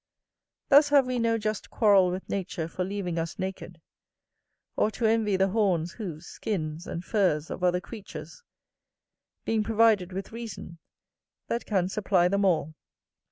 [0.69, 3.79] Thus have we no just quarrel with nature for leaving us naked;
[4.75, 8.41] or to envy the horns, hoofs, skins, and furs of other creatures;
[9.45, 10.79] being provided with reason,
[11.49, 12.73] that can supply them all.